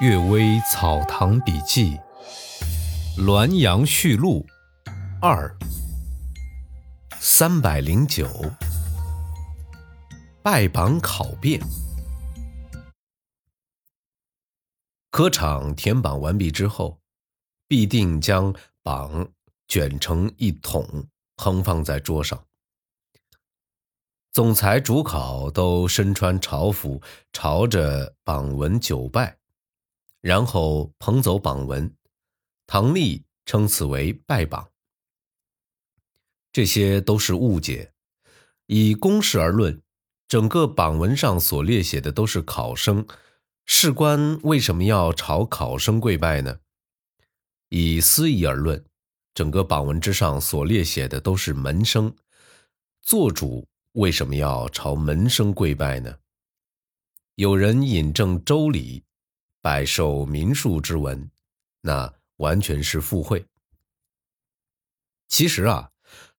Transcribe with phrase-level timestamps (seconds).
[0.02, 1.98] 《岳微草堂笔记》
[3.22, 4.46] 《滦阳序录》
[5.20, 5.54] 二
[7.20, 8.26] 三百零九，
[10.42, 11.60] 拜榜考辩。
[15.10, 16.98] 科场填榜完毕之后，
[17.68, 19.30] 必定将榜
[19.68, 21.06] 卷成一桶，
[21.36, 22.42] 横放在桌上。
[24.32, 27.02] 总裁、主考都身穿朝服，
[27.34, 29.39] 朝着榜文九拜。
[30.20, 31.94] 然后捧走榜文，
[32.66, 34.70] 唐立称此为拜榜。
[36.52, 37.92] 这些都是误解。
[38.66, 39.80] 以公事而论，
[40.28, 43.06] 整个榜文上所列写的都是考生，
[43.66, 46.60] 士官为什么要朝考生跪拜呢？
[47.68, 48.84] 以私意而论，
[49.32, 52.14] 整个榜文之上所列写的都是门生，
[53.00, 56.18] 做主为什么要朝门生跪拜呢？
[57.36, 59.00] 有人引证《周礼》。
[59.62, 61.30] 百受民庶之文，
[61.82, 63.44] 那完全是附会。
[65.28, 65.90] 其实啊，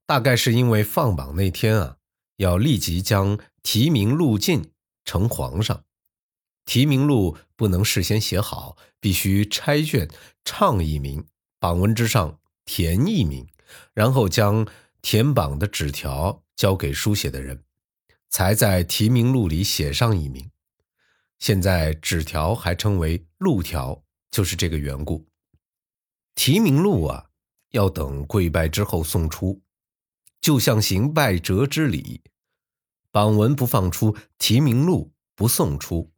[0.06, 1.98] 大概是因为放榜那天啊，
[2.38, 4.72] 要立即将提名录进
[5.06, 5.86] 呈皇上，
[6.66, 10.10] 提名录不能事先写好，必须拆卷
[10.44, 11.26] 唱一名，
[11.60, 13.48] 榜文之上填一名，
[13.94, 14.68] 然后将
[15.02, 17.64] 填榜的纸条交给书写的人，
[18.30, 20.51] 才在提名录里写上一名。
[21.42, 25.28] 现在纸条还称为录条，就是这个缘故。
[26.36, 27.32] 提名录啊，
[27.72, 29.60] 要等跪拜之后送出，
[30.40, 32.22] 就像行拜折之礼。
[33.10, 36.12] 榜文不放出，提名录不送出，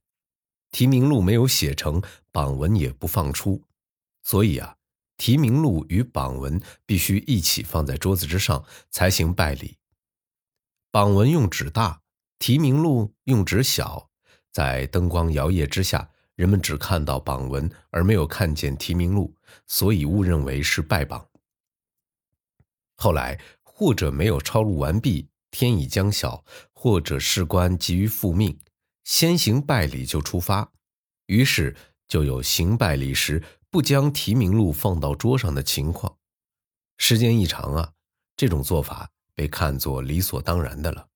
[0.72, 2.02] 提名录没有写成，
[2.34, 3.64] 榜文也不放出。
[4.24, 4.76] 所以啊，
[5.16, 9.78] 提名录与榜文必须一起放在桌子之上才行拜礼。
[10.92, 12.02] 榜文用纸大，
[12.40, 14.10] 提名录用纸小。
[14.54, 21.28] 在灯光摇曳之下，人们只看到榜文，而没有看见提名录，所以误认为是拜榜。
[22.96, 28.58] 后来或者没有抄录完毕，天已将晓，或者士官急于复命，
[29.04, 30.72] 先行拜礼就出发，
[31.26, 31.76] 于是
[32.08, 36.16] 就有行拜礼时不将提名录放到桌上的情况。
[36.98, 37.92] 时间一长啊，
[38.38, 41.08] 这种做法被看作理所当然的了。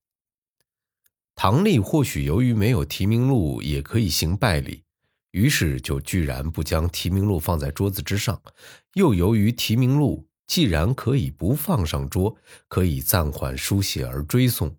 [1.39, 4.83] 唐立或许由于没有提名录也可以行拜礼，
[5.29, 8.41] 于是就居然不将提名录放在桌子之上。
[8.95, 12.35] 又由于提名录既然可以不放上桌，
[12.67, 14.75] 可以暂缓书写而追送，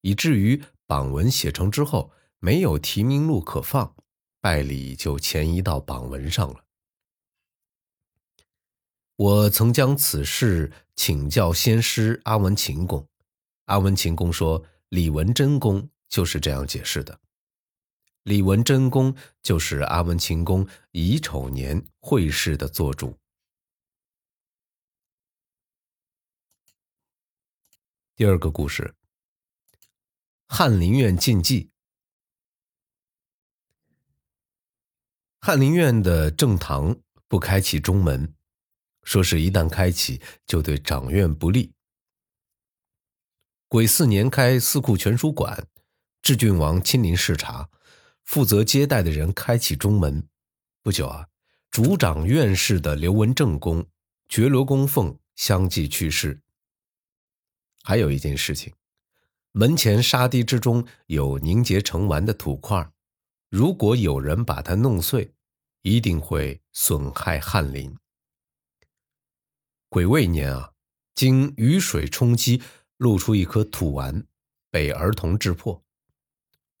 [0.00, 2.10] 以至于榜文写成之后
[2.40, 3.94] 没有提名录可放，
[4.40, 6.64] 拜礼就前移到榜文上了。
[9.14, 13.06] 我曾将此事请教先师阿文秦公，
[13.66, 15.88] 阿文秦公说李文贞公。
[16.10, 17.18] 就是这样解释的。
[18.24, 23.18] 李文贞公就是阿文秦公乙丑年会试的做主。
[28.14, 28.94] 第二个故事：
[30.48, 31.70] 翰林院禁忌。
[35.40, 38.34] 翰林院的正堂不开启中门，
[39.04, 41.72] 说是一旦开启，就对长院不利。
[43.68, 45.69] 癸巳年开四库全书馆。
[46.22, 47.68] 智郡王亲临视察，
[48.24, 50.28] 负责接待的人开启中门。
[50.82, 51.28] 不久啊，
[51.70, 53.86] 主掌院事的刘文正公、
[54.28, 56.40] 觉罗公凤相继去世。
[57.82, 58.72] 还有一件事情，
[59.52, 62.90] 门前沙堤之中有凝结成丸的土块，
[63.48, 65.32] 如果有人把它弄碎，
[65.82, 67.96] 一定会损害翰林。
[69.88, 70.72] 癸未年啊，
[71.14, 72.62] 经雨水冲击，
[72.98, 74.26] 露出一颗土丸，
[74.70, 75.82] 被儿童制破。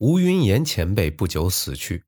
[0.00, 2.06] 吴云岩前辈不久死去。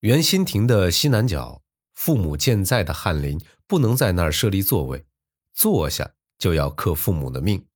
[0.00, 1.62] 元心亭的西南角，
[1.92, 5.04] 父母健在的翰林不能在那儿设立座位，
[5.52, 7.66] 坐下就要克父母的命。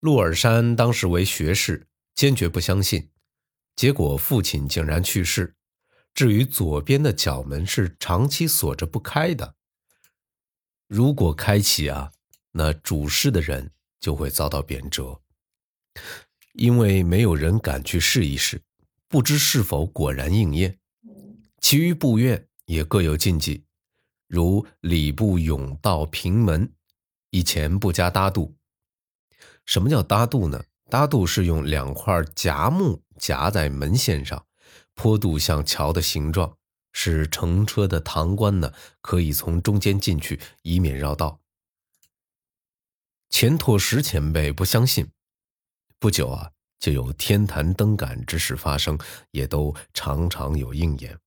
[0.00, 3.08] 陆尔山当时为学士，坚决不相信，
[3.74, 5.56] 结果父亲竟然去世。
[6.12, 9.54] 至于左边的角门是长期锁着不开的，
[10.88, 12.12] 如果开启啊，
[12.52, 15.22] 那主事的人就会遭到贬谪。
[16.58, 18.60] 因为没有人敢去试一试，
[19.06, 20.76] 不知是否果然应验。
[21.60, 23.62] 其余部院也各有禁忌，
[24.26, 26.72] 如礼部甬道平门，
[27.30, 28.56] 以前不加搭度。
[29.64, 30.64] 什么叫搭度呢？
[30.90, 34.44] 搭度是用两块夹木夹在门线上，
[34.94, 36.56] 坡度像桥的形状，
[36.92, 41.40] 使乘车的堂官呢可以从中间进去，以免绕道。
[43.30, 45.08] 钱拓石前辈不相信。
[45.98, 48.98] 不久啊，就有天坛灯杆之事发生，
[49.32, 51.18] 也都常常有应验。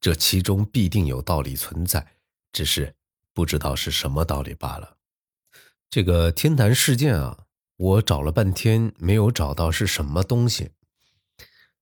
[0.00, 2.14] 这其中必定有道理存在，
[2.52, 2.96] 只是
[3.32, 4.96] 不知道是什么道理罢了。
[5.88, 10.72] 这个天坛事件啊，我找了半天没有找到是什么东西。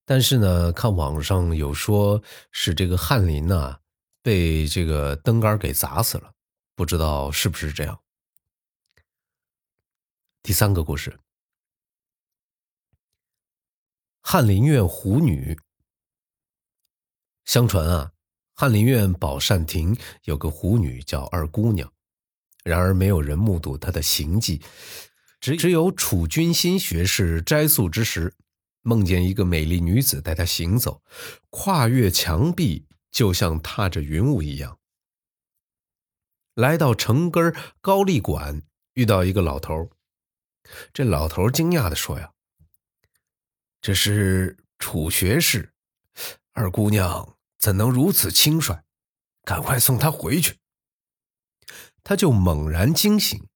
[0.05, 3.79] 但是呢，看网上有说是这个翰林呐
[4.23, 6.35] 被这个灯杆给砸死了，
[6.75, 8.01] 不知道是不是这样。
[10.43, 11.19] 第三个故事，
[14.33, 15.59] 翰林院狐女。
[17.45, 18.13] 相传啊，
[18.55, 21.93] 翰林院宝善亭有个狐女叫二姑娘，
[22.63, 24.63] 然而没有人目睹她的行迹，
[25.41, 28.33] 只只有楚君心学士斋宿之时，
[28.83, 31.03] 梦见一个美丽女子带他行走，
[31.49, 34.79] 跨越墙壁，就像踏着云雾一样。
[36.55, 38.63] 来到城根高丽馆，
[38.95, 39.91] 遇到一个老头，
[40.93, 42.33] 这老头惊讶的说：“呀，
[43.81, 45.73] 这是楚学士，
[46.53, 48.83] 二姑娘。”怎能如此轻率？
[49.45, 50.57] 赶快送他回去！
[52.03, 53.47] 他就猛然惊醒。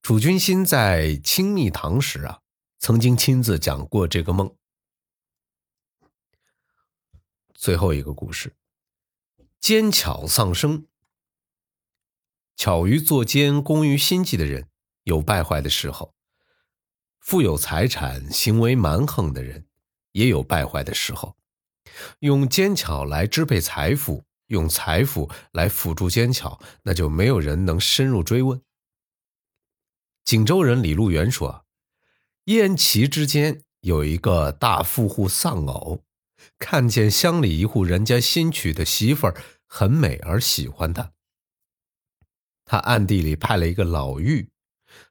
[0.00, 2.40] 楚君心在清密堂时啊，
[2.78, 4.56] 曾经亲自讲过这个梦。
[7.52, 8.56] 最后一个故事：
[9.60, 10.86] 奸巧丧生。
[12.56, 14.70] 巧于作奸、工于心计的人，
[15.02, 16.14] 有败坏的时候；
[17.28, 19.66] 富有财产、行为蛮横的人，
[20.12, 21.36] 也有败坏的时候。
[22.20, 28.62] 用奸巧来支配财富，用财富来辅助奸巧，那就没有人能深入追问。
[30.24, 31.66] 锦州人李路元说
[32.48, 36.02] ：“燕齐之间有一个大富户丧偶，
[36.58, 39.36] 看见乡里一户人家新娶的媳妇儿
[39.66, 41.12] 很美而喜欢她，
[42.64, 44.48] 他暗地里派了一个老妪，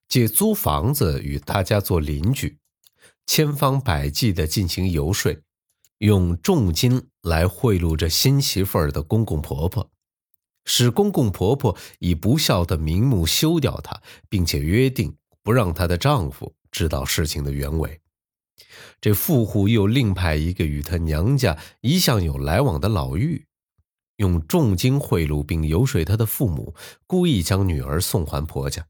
[0.08, 2.58] 借租房子与大家做邻居，
[3.26, 5.36] 千方百计的进行游说。”
[6.00, 9.90] 用重金来贿赂这新媳妇儿的公公婆婆，
[10.64, 14.00] 使公公婆婆以不孝的名目休掉她，
[14.30, 18.00] 并且约定不让她的丈夫知道事情的原委。
[19.02, 23.46] 这富户又另派一个与她娘家一向有来往的老妪，
[24.18, 26.76] 用重金贿赂并游说她的父母，
[27.08, 28.86] 故意将女儿送还婆家。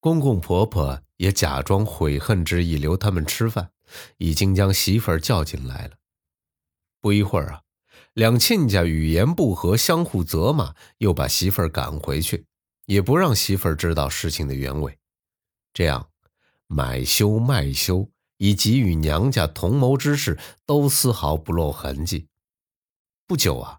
[0.00, 3.70] 公公婆婆也假装悔恨之意，留他们吃饭。
[4.18, 5.94] 已经将媳妇儿叫进来了。
[7.00, 7.62] 不一会儿啊，
[8.12, 12.44] 两亲家语言不合，相互责骂，又把媳妇儿赶回去，
[12.84, 14.98] 也不让媳妇儿知道事情的原委。
[15.72, 16.06] 这样，
[16.66, 18.06] 买修卖修
[18.36, 22.26] 以及与娘家同谋之事，都丝毫不露痕迹。
[23.26, 23.78] 不久啊，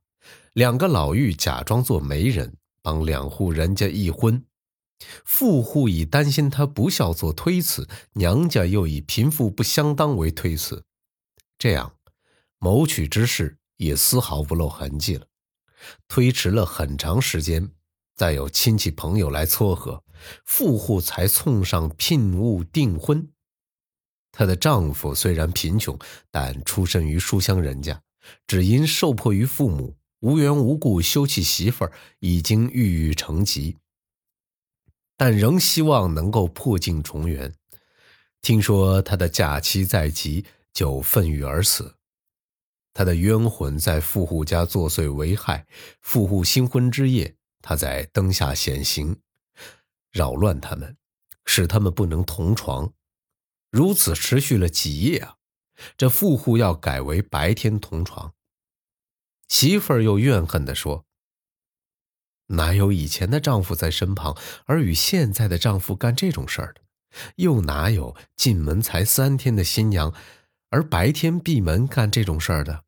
[0.54, 4.44] 两个老妪假装做媒人，帮两户人家议婚。
[5.25, 10.84] 富户以担心他不孝做推辞，娘家又以贫富不相当为推辞，
[11.57, 11.96] 这样
[12.57, 15.25] 谋取之事也丝毫不露痕迹了。
[16.07, 17.72] 推迟了很长时间，
[18.16, 20.04] 再有亲戚朋友来撮合，
[20.46, 23.30] 富户才送上聘物订婚。
[24.31, 25.98] 她的丈夫虽然贫穷，
[26.30, 28.02] 但出身于书香人家，
[28.45, 33.78] 只因受迫于父母，无缘无故休弃媳妇儿，已经郁郁成疾。
[35.19, 37.54] 但仍希望能够破镜重圆。
[38.42, 41.98] 听说他的假期在即，就愤郁而死。
[42.94, 45.68] 他的冤魂在富户家作祟为害。
[45.99, 49.19] 富户新婚之夜，他在灯下显形，
[50.09, 50.95] 扰乱他们，
[51.45, 52.94] 使他们不能同床。
[53.69, 55.35] 如此持续了几夜啊！
[55.97, 58.33] 这富户要改为白天同床。
[59.49, 61.06] 媳妇儿又怨恨地说。
[62.49, 66.81] 哪有以前的丈夫在身旁，而与现在的丈夫干这种事儿的？
[67.37, 70.13] 又哪有进门才三天的新娘，
[70.69, 72.83] 而白天闭门干这种事儿的？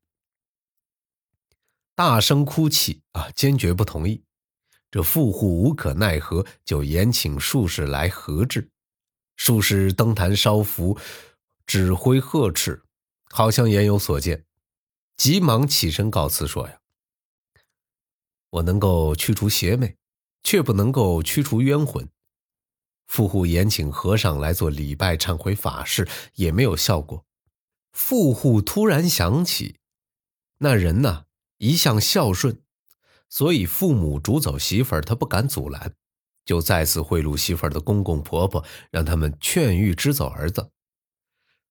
[1.95, 4.23] 大声哭泣啊，坚决不同意。
[4.89, 8.69] 这富户无可奈何，就延请术士来合治。
[9.37, 10.97] 术士登坛烧符，
[11.65, 12.83] 指挥呵斥，
[13.29, 14.45] 好像言有所见，
[15.17, 16.79] 急忙起身告辞说：“呀。”
[18.51, 19.97] 我能够驱除邪魅，
[20.43, 22.07] 却不能够驱除冤魂。
[23.07, 27.25] 富户延请和尚来做礼拜忏悔法事，也没有效果。
[27.91, 29.77] 富户突然想起，
[30.59, 31.25] 那人呢
[31.57, 32.61] 一向孝顺，
[33.27, 35.93] 所以父母逐走媳妇儿，他不敢阻拦，
[36.45, 40.71] 就再次贿赂媳妇儿的公公婆婆，让他们劝谕支走儿子。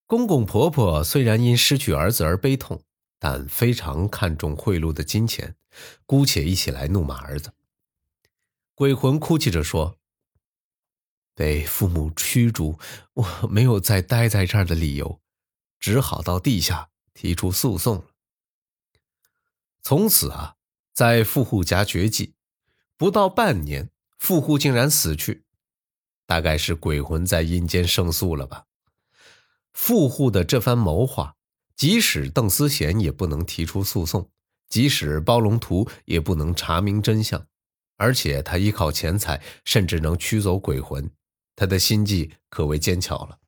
[0.07, 2.83] 公公婆婆虽然因失去儿子而悲痛。
[3.21, 5.55] 但非常看重贿赂的金钱，
[6.07, 7.53] 姑且一起来怒骂儿子。
[8.75, 9.99] 鬼魂哭泣着说
[11.37, 12.79] ：“被父母驱逐，
[13.12, 15.21] 我没有再待在这儿的理由，
[15.79, 18.07] 只好到地下提出诉讼了。
[19.83, 20.57] 从此啊，
[20.95, 22.35] 在富户家绝迹，
[22.97, 25.45] 不到半年，富户竟然死去，
[26.25, 28.67] 大概是鬼魂在阴间胜诉了吧。
[29.75, 31.37] 富户的这番谋划，
[31.81, 34.29] 即使邓思贤也不能提出诉讼，
[34.69, 37.47] 即使包龙图也不能查明真相，
[37.97, 41.11] 而且他依靠钱财，甚至能驱走鬼魂，
[41.57, 43.39] 他的心计可谓坚巧了，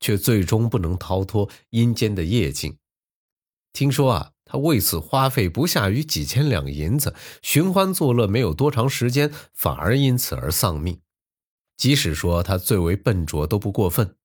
[0.00, 2.76] 却最终不能逃脱阴间的业境。
[3.72, 4.32] 听说啊。
[4.44, 11.00] 他为此花费不下于几千两银子，寻欢作乐没有多长时间，反而因此而丧命。
[11.78, 14.16] 即使说他最为笨拙都不过分，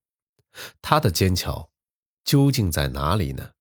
[0.81, 1.71] 他的奸巧
[2.27, 3.51] 究竟在哪里呢？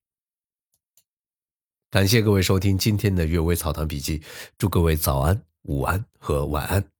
[1.89, 4.19] 感谢各位收听今天的《阅微草堂笔记》，
[4.59, 6.96] 祝各位早安、午安和晚安。